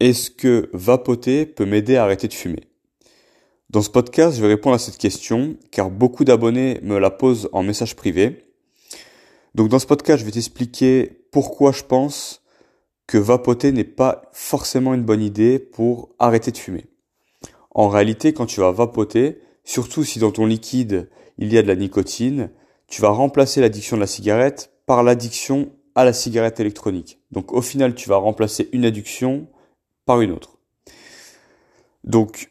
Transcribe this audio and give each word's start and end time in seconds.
Est-ce 0.00 0.30
que 0.30 0.70
vapoter 0.72 1.44
peut 1.44 1.66
m'aider 1.66 1.96
à 1.96 2.04
arrêter 2.04 2.26
de 2.26 2.32
fumer 2.32 2.62
Dans 3.68 3.82
ce 3.82 3.90
podcast, 3.90 4.34
je 4.34 4.40
vais 4.40 4.48
répondre 4.48 4.74
à 4.74 4.78
cette 4.78 4.96
question 4.96 5.58
car 5.70 5.90
beaucoup 5.90 6.24
d'abonnés 6.24 6.80
me 6.82 6.98
la 6.98 7.10
posent 7.10 7.50
en 7.52 7.62
message 7.62 7.96
privé. 7.96 8.46
Donc 9.54 9.68
dans 9.68 9.78
ce 9.78 9.84
podcast, 9.84 10.20
je 10.20 10.24
vais 10.24 10.32
t'expliquer 10.32 11.26
pourquoi 11.32 11.72
je 11.72 11.82
pense 11.82 12.42
que 13.06 13.18
vapoter 13.18 13.72
n'est 13.72 13.84
pas 13.84 14.30
forcément 14.32 14.94
une 14.94 15.02
bonne 15.02 15.20
idée 15.20 15.58
pour 15.58 16.08
arrêter 16.18 16.50
de 16.50 16.56
fumer. 16.56 16.86
En 17.70 17.88
réalité, 17.88 18.32
quand 18.32 18.46
tu 18.46 18.60
vas 18.60 18.72
vapoter, 18.72 19.42
surtout 19.64 20.02
si 20.02 20.18
dans 20.18 20.32
ton 20.32 20.46
liquide 20.46 21.10
il 21.36 21.52
y 21.52 21.58
a 21.58 21.62
de 21.62 21.68
la 21.68 21.76
nicotine, 21.76 22.48
tu 22.86 23.02
vas 23.02 23.10
remplacer 23.10 23.60
l'addiction 23.60 23.98
de 23.98 24.00
la 24.00 24.06
cigarette 24.06 24.72
par 24.86 25.02
l'addiction 25.02 25.72
à 25.94 26.06
la 26.06 26.14
cigarette 26.14 26.58
électronique. 26.58 27.20
Donc 27.32 27.52
au 27.52 27.60
final, 27.60 27.94
tu 27.94 28.08
vas 28.08 28.16
remplacer 28.16 28.70
une 28.72 28.86
addiction 28.86 29.46
une 30.18 30.32
autre. 30.32 30.58
Donc, 32.04 32.50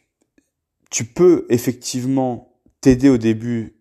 tu 0.90 1.06
peux 1.06 1.46
effectivement 1.50 2.54
t'aider 2.82 3.10
au 3.10 3.18
début 3.18 3.76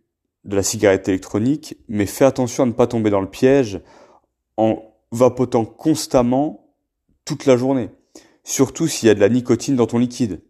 de 0.44 0.56
la 0.56 0.62
cigarette 0.62 1.08
électronique, 1.08 1.76
mais 1.88 2.06
fais 2.06 2.24
attention 2.24 2.64
à 2.64 2.66
ne 2.66 2.72
pas 2.72 2.86
tomber 2.86 3.10
dans 3.10 3.20
le 3.20 3.30
piège 3.30 3.80
en 4.56 4.82
vapotant 5.12 5.64
constamment 5.64 6.74
toute 7.24 7.46
la 7.46 7.56
journée. 7.56 7.90
Surtout 8.44 8.88
s'il 8.88 9.08
y 9.08 9.10
a 9.10 9.14
de 9.14 9.20
la 9.20 9.28
nicotine 9.28 9.76
dans 9.76 9.86
ton 9.86 9.98
liquide. 9.98 10.40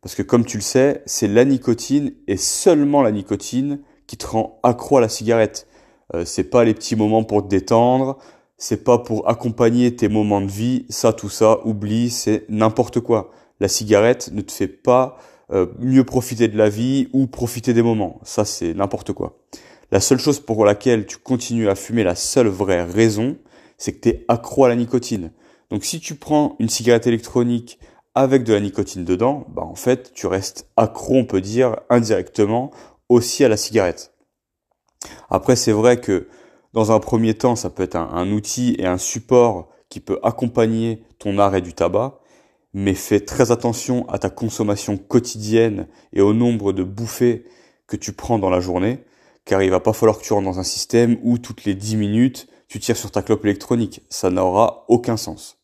Parce 0.00 0.14
que 0.14 0.22
comme 0.22 0.44
tu 0.44 0.58
le 0.58 0.62
sais, 0.62 1.02
c'est 1.06 1.26
la 1.28 1.44
nicotine 1.44 2.14
et 2.28 2.36
seulement 2.36 3.02
la 3.02 3.10
nicotine 3.10 3.80
qui 4.06 4.16
te 4.16 4.26
rend 4.26 4.60
accro 4.62 4.98
à 4.98 5.00
la 5.00 5.08
cigarette. 5.08 5.66
Euh, 6.14 6.24
c'est 6.24 6.44
pas 6.44 6.64
les 6.64 6.72
petits 6.72 6.96
moments 6.96 7.24
pour 7.24 7.42
te 7.42 7.48
détendre, 7.48 8.18
c'est 8.58 8.84
pas 8.84 8.98
pour 8.98 9.28
accompagner 9.28 9.94
tes 9.94 10.08
moments 10.08 10.40
de 10.40 10.50
vie, 10.50 10.84
ça, 10.88 11.12
tout 11.12 11.30
ça, 11.30 11.64
oublie, 11.64 12.10
c'est 12.10 12.44
n'importe 12.48 13.00
quoi. 13.00 13.30
La 13.60 13.68
cigarette 13.68 14.30
ne 14.32 14.42
te 14.42 14.52
fait 14.52 14.68
pas 14.68 15.16
euh, 15.52 15.66
mieux 15.78 16.04
profiter 16.04 16.48
de 16.48 16.58
la 16.58 16.68
vie 16.68 17.08
ou 17.12 17.28
profiter 17.28 17.72
des 17.72 17.82
moments. 17.82 18.20
Ça, 18.24 18.44
c'est 18.44 18.74
n'importe 18.74 19.12
quoi. 19.12 19.38
La 19.90 20.00
seule 20.00 20.18
chose 20.18 20.40
pour 20.40 20.64
laquelle 20.64 21.06
tu 21.06 21.16
continues 21.16 21.68
à 21.68 21.74
fumer, 21.74 22.04
la 22.04 22.16
seule 22.16 22.48
vraie 22.48 22.82
raison, 22.82 23.38
c'est 23.78 23.92
que 23.92 24.00
tu 24.00 24.08
es 24.10 24.24
accro 24.28 24.64
à 24.64 24.68
la 24.68 24.76
nicotine. 24.76 25.32
Donc 25.70 25.84
si 25.84 26.00
tu 26.00 26.16
prends 26.16 26.56
une 26.58 26.68
cigarette 26.68 27.06
électronique 27.06 27.78
avec 28.14 28.42
de 28.42 28.52
la 28.52 28.60
nicotine 28.60 29.04
dedans, 29.04 29.46
bah 29.48 29.62
en 29.62 29.76
fait, 29.76 30.12
tu 30.12 30.26
restes 30.26 30.68
accro, 30.76 31.14
on 31.14 31.24
peut 31.24 31.40
dire, 31.40 31.76
indirectement 31.88 32.72
aussi 33.08 33.44
à 33.44 33.48
la 33.48 33.56
cigarette. 33.56 34.12
Après, 35.30 35.56
c'est 35.56 35.72
vrai 35.72 36.00
que 36.00 36.28
dans 36.72 36.92
un 36.92 37.00
premier 37.00 37.34
temps, 37.34 37.56
ça 37.56 37.70
peut 37.70 37.82
être 37.82 37.96
un, 37.96 38.30
outil 38.30 38.76
et 38.78 38.86
un 38.86 38.98
support 38.98 39.68
qui 39.88 40.00
peut 40.00 40.18
accompagner 40.22 41.02
ton 41.18 41.38
arrêt 41.38 41.62
du 41.62 41.72
tabac, 41.72 42.20
mais 42.74 42.94
fais 42.94 43.20
très 43.20 43.50
attention 43.50 44.06
à 44.08 44.18
ta 44.18 44.28
consommation 44.28 44.98
quotidienne 44.98 45.88
et 46.12 46.20
au 46.20 46.34
nombre 46.34 46.72
de 46.72 46.82
bouffées 46.82 47.46
que 47.86 47.96
tu 47.96 48.12
prends 48.12 48.38
dans 48.38 48.50
la 48.50 48.60
journée, 48.60 49.04
car 49.46 49.62
il 49.62 49.70
va 49.70 49.80
pas 49.80 49.94
falloir 49.94 50.18
que 50.18 50.24
tu 50.24 50.32
rentres 50.34 50.44
dans 50.44 50.58
un 50.58 50.64
système 50.64 51.18
où 51.22 51.38
toutes 51.38 51.64
les 51.64 51.74
10 51.74 51.96
minutes, 51.96 52.48
tu 52.68 52.78
tires 52.80 52.98
sur 52.98 53.10
ta 53.10 53.22
clope 53.22 53.46
électronique. 53.46 54.02
Ça 54.10 54.28
n'aura 54.28 54.84
aucun 54.88 55.16
sens. 55.16 55.56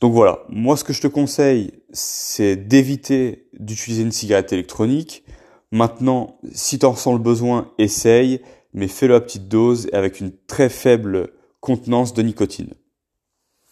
Donc 0.00 0.12
voilà, 0.12 0.44
moi 0.48 0.76
ce 0.76 0.84
que 0.84 0.92
je 0.92 1.00
te 1.00 1.08
conseille, 1.08 1.72
c'est 1.92 2.54
d'éviter 2.54 3.48
d'utiliser 3.58 4.02
une 4.02 4.12
cigarette 4.12 4.52
électronique. 4.52 5.24
Maintenant, 5.72 6.38
si 6.52 6.78
tu 6.78 6.86
en 6.86 6.92
ressens 6.92 7.14
le 7.14 7.18
besoin, 7.18 7.72
essaye 7.78 8.40
mais 8.72 8.88
fais-le 8.88 9.14
à 9.14 9.20
petite 9.20 9.48
dose 9.48 9.88
et 9.92 9.94
avec 9.94 10.20
une 10.20 10.32
très 10.46 10.68
faible 10.68 11.30
contenance 11.60 12.14
de 12.14 12.22
nicotine. 12.22 12.74